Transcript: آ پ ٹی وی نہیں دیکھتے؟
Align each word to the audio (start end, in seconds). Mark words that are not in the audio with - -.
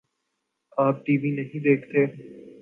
آ 0.77 0.85
پ 0.91 0.97
ٹی 1.03 1.13
وی 1.17 1.31
نہیں 1.31 1.59
دیکھتے؟ 1.61 2.05